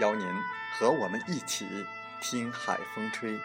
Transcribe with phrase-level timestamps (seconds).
[0.00, 0.26] 邀您
[0.78, 1.66] 和我们一起
[2.20, 3.38] 听海风吹。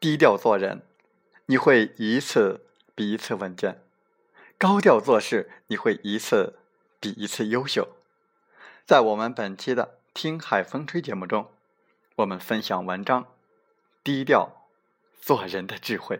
[0.00, 0.82] 低调做人，
[1.46, 2.67] 你会一次
[2.98, 3.74] 比一次稳健；
[4.58, 6.58] 高调做事，你会一次
[6.98, 7.90] 比一次优秀。
[8.84, 11.48] 在我们本期的《听海风吹》节目中，
[12.16, 13.22] 我们分享文章
[14.02, 14.66] 《低调
[15.20, 16.16] 做人的智慧》。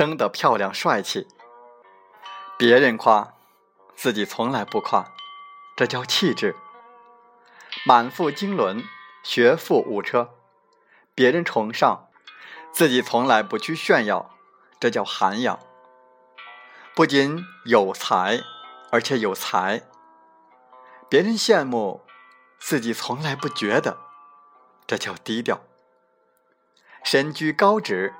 [0.00, 1.28] 生得漂亮帅气，
[2.56, 3.34] 别人夸，
[3.94, 5.12] 自己从来不夸，
[5.76, 6.54] 这叫气质；
[7.84, 8.82] 满腹经纶，
[9.22, 10.30] 学富五车，
[11.14, 12.08] 别人崇尚，
[12.72, 14.30] 自己从来不去炫耀，
[14.80, 15.58] 这叫涵养。
[16.94, 18.40] 不仅有才，
[18.90, 19.82] 而且有才，
[21.10, 22.00] 别人羡慕，
[22.58, 23.98] 自己从来不觉得，
[24.86, 25.60] 这叫低调。
[27.04, 28.14] 身居高职，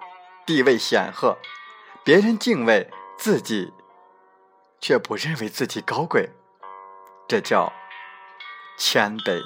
[0.44, 1.38] 地位显赫。
[2.02, 3.72] 别人敬畏自己，
[4.80, 6.30] 却不认为自己高贵，
[7.28, 7.70] 这叫
[8.78, 9.40] 谦卑。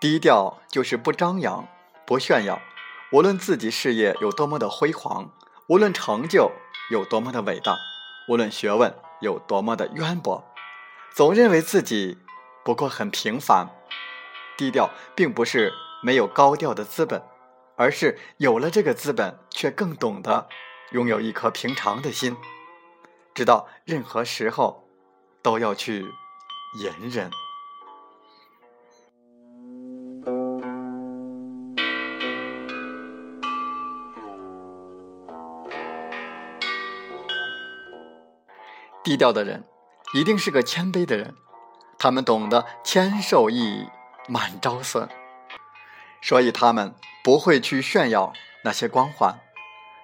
[0.00, 1.68] 低调就是不张扬、
[2.04, 2.60] 不炫耀。
[3.12, 5.30] 无论自己事业有多么的辉煌，
[5.68, 6.50] 无论成就
[6.90, 7.76] 有多么的伟大，
[8.28, 8.92] 无论学问。
[9.22, 10.44] 有多么的渊博，
[11.14, 12.18] 总认为自己
[12.64, 13.68] 不过很平凡。
[14.58, 15.72] 低调并不是
[16.02, 17.22] 没有高调的资本，
[17.76, 20.48] 而是有了这个资本，却更懂得
[20.90, 22.36] 拥有一颗平常的心，
[23.32, 24.86] 知道任何时候
[25.40, 26.04] 都要去
[26.80, 27.30] 隐忍。
[39.12, 39.64] 低调的人，
[40.14, 41.34] 一定是个谦卑的人。
[41.98, 43.86] 他们懂得谦受益，
[44.26, 45.06] 满招损，
[46.22, 48.32] 所以他们不会去炫耀
[48.64, 49.38] 那些光环。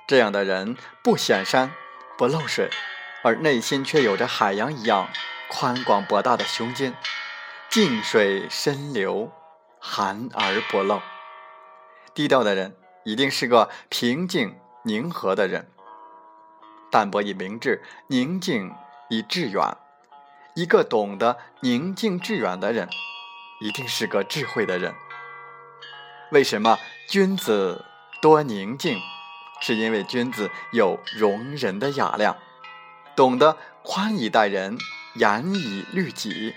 [0.07, 1.73] 这样的人不显山，
[2.19, 2.69] 不漏水，
[3.23, 5.09] 而内心却有着海洋一样
[5.49, 6.95] 宽广博大的胸襟，
[7.71, 9.33] 静水深流，
[9.81, 11.01] 含而不漏。
[12.13, 15.71] 低调的人，一定是个平静宁和的人，
[16.91, 18.71] 淡泊以明志，宁静。
[19.09, 19.77] 以致远，
[20.55, 22.89] 一个懂得宁静致远的人，
[23.61, 24.95] 一定是个智慧的人。
[26.31, 26.79] 为什么
[27.09, 27.85] 君子
[28.21, 28.99] 多宁静？
[29.61, 32.37] 是因为君子有容人的雅量，
[33.17, 34.79] 懂得宽以待人，
[35.15, 36.55] 严以律己。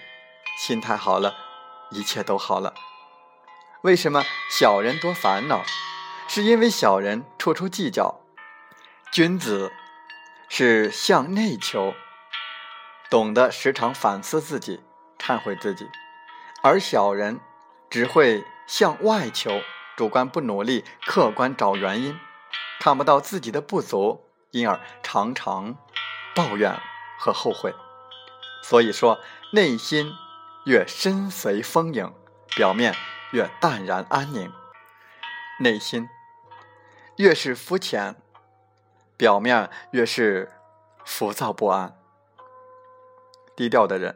[0.59, 1.33] 心态好了，
[1.89, 2.75] 一切都好了。
[3.81, 5.63] 为什么小人多烦恼？
[6.27, 8.19] 是因为小人处处计较。
[9.11, 9.71] 君子
[10.47, 11.95] 是向内求。
[13.11, 14.81] 懂得时常反思自己、
[15.19, 15.89] 忏悔自己，
[16.63, 17.41] 而小人
[17.89, 19.59] 只会向外求，
[19.97, 22.17] 主观不努力，客观找原因，
[22.79, 25.75] 看不到自己的不足，因而常常
[26.33, 26.79] 抱怨
[27.19, 27.75] 和后悔。
[28.63, 29.19] 所以说，
[29.51, 30.13] 内心
[30.65, 32.13] 越深邃丰盈，
[32.55, 32.95] 表面
[33.31, 34.53] 越淡然安宁，
[35.59, 36.07] 内心
[37.17, 38.15] 越是肤浅，
[39.17, 40.49] 表面越是
[41.03, 42.00] 浮躁不安。
[43.61, 44.15] 低调的人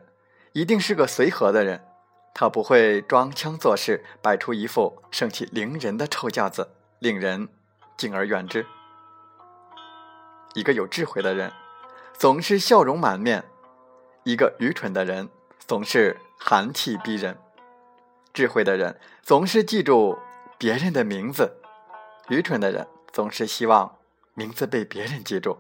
[0.54, 1.86] 一定是个随和的人，
[2.34, 7.48] 他不会装腔作势，摆出一副盛气凌人的臭架子，令人
[7.96, 8.66] 敬而远之。
[10.56, 11.52] 一个有智慧的人
[12.18, 13.46] 总是笑容满面，
[14.24, 17.38] 一个愚蠢的人总是寒气逼人。
[18.34, 20.18] 智慧的人总是记住
[20.58, 21.58] 别人的名字，
[22.30, 24.00] 愚蠢的人总是希望
[24.34, 25.60] 名字被别人记住。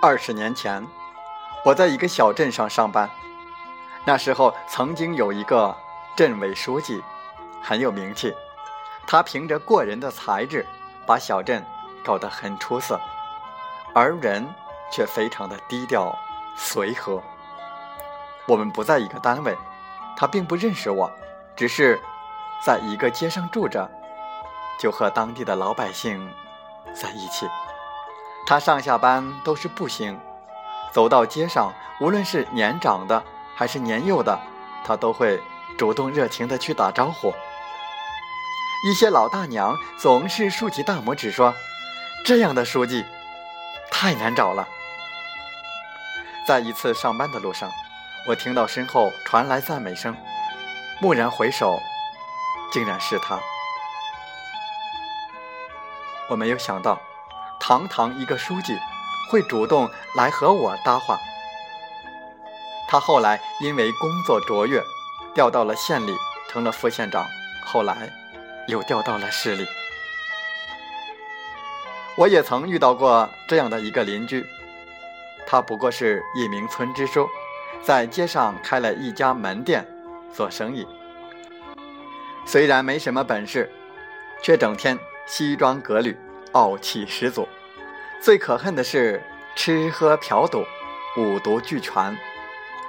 [0.00, 0.86] 二十年前，
[1.64, 3.10] 我在一个小镇上上班，
[4.04, 5.76] 那时候曾经有一个
[6.16, 7.02] 镇委书记。
[7.60, 8.32] 很有名气，
[9.08, 10.64] 他凭着过人的才智，
[11.04, 11.66] 把小镇
[12.04, 13.00] 搞得很出色，
[13.92, 14.46] 而人
[14.92, 16.16] 却非常的低调
[16.56, 17.20] 随和。
[18.46, 19.58] 我们不在一个单位，
[20.16, 21.10] 他并不认识我，
[21.56, 22.00] 只是
[22.64, 23.90] 在一个街上住着，
[24.78, 26.32] 就和当地的老百姓
[26.94, 27.48] 在一起。
[28.48, 30.18] 他上下班都是步行，
[30.90, 33.22] 走到街上，无论是年长的
[33.54, 34.40] 还是年幼的，
[34.86, 35.38] 他都会
[35.76, 37.30] 主动热情的去打招呼。
[38.86, 41.54] 一些老大娘总是竖起大拇指说
[42.24, 43.04] ：“这样的书记
[43.90, 44.66] 太难找了。”
[46.48, 47.70] 在一次上班的路上，
[48.26, 50.16] 我听到身后传来赞美声，
[51.02, 51.78] 蓦然回首，
[52.72, 53.38] 竟然是他。
[56.30, 56.98] 我没有想到，
[57.60, 58.76] 堂堂一个书记
[59.30, 61.18] 会主动来和我搭话。
[62.88, 64.82] 他后来因为工作卓越，
[65.34, 66.14] 调到了县里，
[66.48, 67.24] 成了副县长。
[67.64, 68.08] 后来。
[68.68, 69.66] 又调到了市里。
[72.16, 74.46] 我也曾遇到过这样的一个邻居，
[75.46, 77.26] 他不过是一名村支书，
[77.82, 79.88] 在街上开了一家门店
[80.34, 80.86] 做生意。
[82.44, 83.72] 虽然没什么本事，
[84.42, 86.14] 却整天西装革履，
[86.52, 87.48] 傲气十足。
[88.20, 89.22] 最可恨的是
[89.54, 90.64] 吃喝嫖赌，
[91.16, 92.16] 五毒俱全。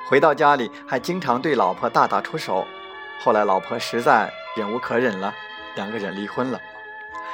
[0.07, 2.65] 回到家里还经常对老婆大打出手。
[3.21, 5.33] 后来老婆实在忍无可忍了。
[5.75, 6.59] 两个人离婚了，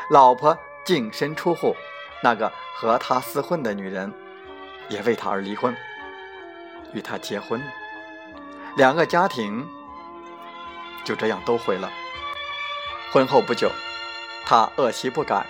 [0.10, 1.76] 老婆净身出户，
[2.22, 4.14] 那个和他厮混的女人
[4.90, 5.76] 也为他而离婚，
[6.94, 7.64] 与他结婚，
[8.76, 9.66] 两个家庭
[11.04, 11.90] 就这样都毁了。
[13.12, 13.72] 婚后不久，
[14.46, 15.48] 他恶习不改，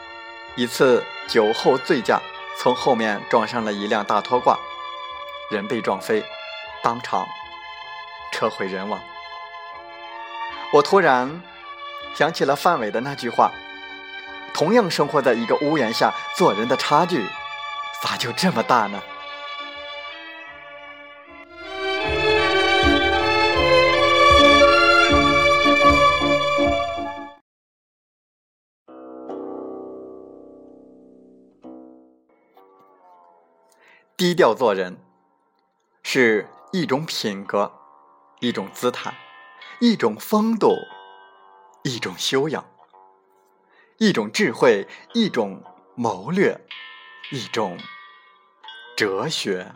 [0.56, 2.22] 一次酒后醉驾，
[2.58, 4.58] 从后面撞上了一辆大拖挂，
[5.50, 6.24] 人被撞飞，
[6.84, 7.26] 当场
[8.32, 9.00] 车毁人亡。
[10.74, 11.42] 我突然。
[12.14, 13.52] 想起了范伟的那句话
[14.56, 17.28] ：“同样生活在一个屋檐下，做人的差距
[18.02, 19.04] 咋就这么大呢？”
[34.26, 34.98] 低调做人
[36.02, 37.72] 是一种品格，
[38.40, 39.14] 一种姿态，
[39.80, 40.76] 一种风度。
[41.84, 42.66] 一种修养，
[44.00, 45.62] 一种智慧，一种
[45.94, 46.60] 谋略，
[47.32, 47.78] 一种
[48.98, 49.72] 哲学。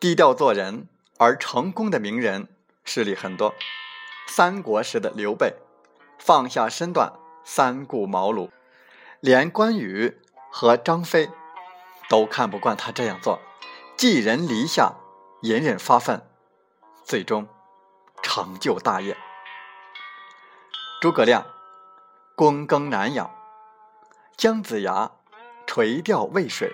[0.00, 0.88] 低调做人
[1.22, 2.48] 而成功的名人
[2.82, 3.54] 势力很多。
[4.26, 5.54] 三国时的刘备，
[6.18, 7.12] 放下身段，
[7.44, 8.50] 三顾茅庐。
[9.20, 11.30] 连关羽和张飞
[12.08, 13.40] 都看不惯他这样做，
[13.96, 14.96] 寄人篱下，
[15.42, 16.26] 隐忍发愤，
[17.04, 17.46] 最终
[18.20, 19.16] 成就大业。
[21.00, 21.46] 诸葛亮
[22.36, 23.30] 躬耕南阳，
[24.36, 25.12] 姜子牙
[25.68, 26.72] 垂钓渭水，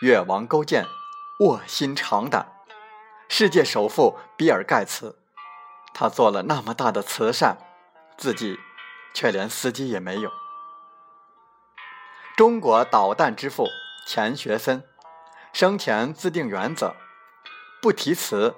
[0.00, 0.84] 越王勾践
[1.38, 2.52] 卧薪尝胆，
[3.32, 5.16] 世界首富比尔盖茨，
[5.94, 7.56] 他做了那么大的慈善，
[8.18, 8.58] 自己
[9.14, 10.32] 却连司机也没有。
[12.36, 13.68] 中国导弹之父
[14.04, 14.82] 钱学森
[15.52, 16.96] 生前自定原则：
[17.80, 18.56] 不提词，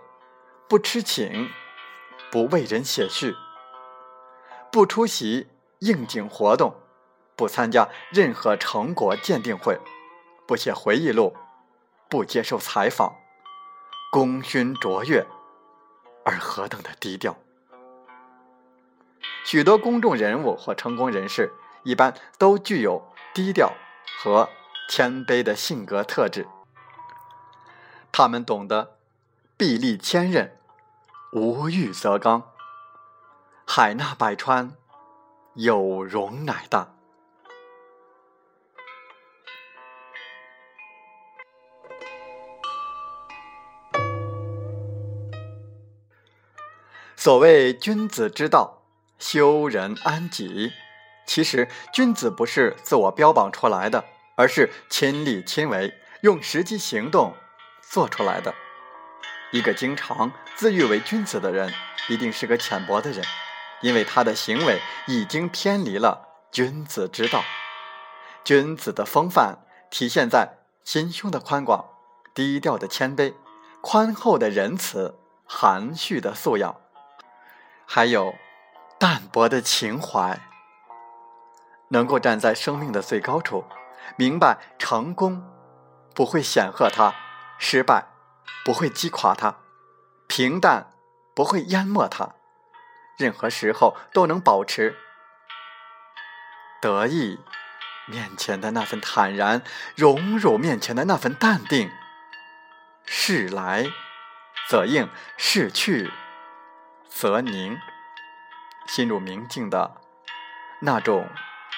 [0.66, 1.50] 不吃请，
[2.30, 3.36] 不为人写序，
[4.72, 5.50] 不出席
[5.80, 6.74] 应景活动，
[7.36, 9.78] 不参加任何成果鉴定会，
[10.48, 11.36] 不写回忆录，
[12.08, 13.14] 不接受采访，
[14.12, 15.26] 功勋卓越，
[16.26, 17.34] 而何等的低调！
[19.42, 21.50] 许多公众人物或成功人士，
[21.82, 23.10] 一般都具有。
[23.32, 23.72] 低调
[24.18, 24.50] 和
[24.90, 26.46] 谦卑的性格特质。
[28.12, 28.98] 他们懂得
[29.56, 30.50] 壁立千仞，
[31.32, 32.42] 无欲则刚。
[33.66, 34.74] 海纳百川，
[35.54, 36.92] 有容乃大。
[47.24, 48.82] 所谓君子之道，
[49.16, 50.72] 修人安己。
[51.24, 57.32] 其实，君子不是自我标榜出来的，而是亲力亲为，用实际行动
[57.80, 58.52] 做出来的。
[59.52, 61.72] 一个经常自誉为君子的人，
[62.08, 63.24] 一定是个浅薄的人，
[63.82, 67.44] 因为他的行为已经偏离了君子之道。
[68.42, 69.58] 君子的风范
[69.92, 71.84] 体现在心胸的宽广、
[72.34, 73.32] 低调的谦卑、
[73.80, 75.14] 宽厚的仁慈、
[75.44, 76.81] 含蓄的素养。
[77.94, 78.36] 还有
[78.98, 80.40] 淡泊的情怀，
[81.88, 83.66] 能够站在生命的最高处，
[84.16, 85.46] 明白成功
[86.14, 87.14] 不会显赫他，
[87.58, 88.06] 失败
[88.64, 89.56] 不会击垮他，
[90.26, 90.90] 平淡
[91.34, 92.30] 不会淹没他，
[93.18, 94.96] 任何时候都能保持
[96.80, 97.40] 得意
[98.06, 99.60] 面前的那份坦然，
[99.94, 101.90] 荣辱面前的那份淡定。
[103.04, 103.84] 事来
[104.66, 106.10] 则应，事去。
[107.14, 107.78] 则宁，
[108.88, 110.00] 心入明镜的
[110.80, 111.28] 那种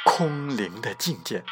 [0.07, 1.45] 空灵的境界。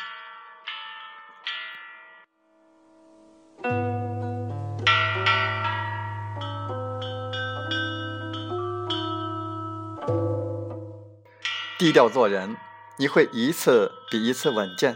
[11.79, 12.57] 低调做人，
[12.97, 14.95] 你会一次比一次稳健；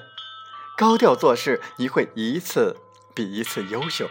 [0.74, 2.78] 高调做事，你会一次
[3.14, 4.08] 比一次优秀。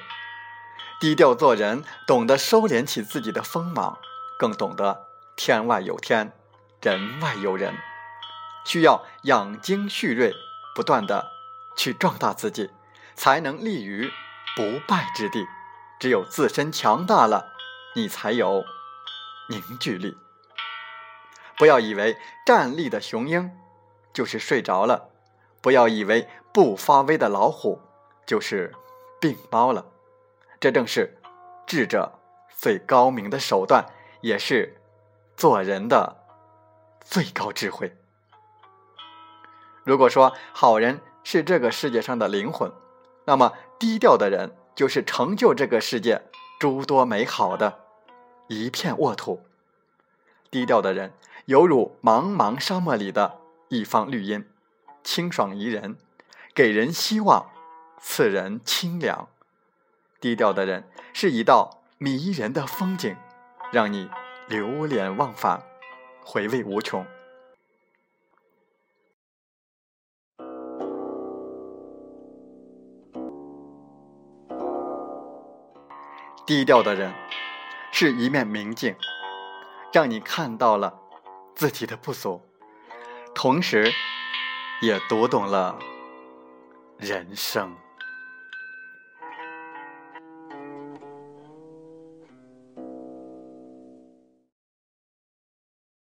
[0.99, 3.97] 低调做人，懂得收敛起自己的锋芒。
[4.37, 6.33] 更懂得天外有天，
[6.81, 7.75] 人外有人，
[8.65, 10.33] 需要养精蓄锐，
[10.75, 11.31] 不断的
[11.75, 12.71] 去壮大自己，
[13.15, 14.11] 才能立于
[14.55, 15.47] 不败之地。
[15.99, 17.53] 只有自身强大了，
[17.95, 18.65] 你才有
[19.49, 20.17] 凝聚力。
[21.57, 23.49] 不要以为站立的雄鹰
[24.13, 25.09] 就是睡着了，
[25.61, 27.81] 不要以为不发威的老虎
[28.25, 28.75] 就是
[29.21, 29.85] 病猫了。
[30.59, 31.17] 这正是
[31.65, 33.85] 智者最高明的手段。
[34.25, 34.81] 也是
[35.37, 36.17] 做人的
[36.99, 37.95] 最高智慧。
[39.83, 42.71] 如果说好人是这个世界上的灵魂，
[43.25, 46.23] 那么低调的人就是成就这个世界
[46.59, 47.81] 诸多美好的
[48.47, 49.45] 一片沃土。
[50.49, 51.13] 低调的人
[51.45, 53.37] 犹如茫茫沙漠里的
[53.69, 54.49] 一方绿荫，
[55.03, 55.97] 清爽宜人，
[56.55, 57.51] 给人希望，
[57.99, 59.27] 赐人清凉。
[60.19, 63.15] 低调的人是一道迷人的风景。
[63.71, 64.09] 让你
[64.47, 65.61] 流连忘返，
[66.23, 67.05] 回味无穷。
[76.45, 77.11] 低调的人
[77.91, 78.95] 是一面明镜，
[79.91, 80.99] 让你看到了
[81.55, 82.39] 自己的不足，
[83.33, 83.91] 同时
[84.79, 85.77] 也读懂了
[86.97, 87.75] 人生。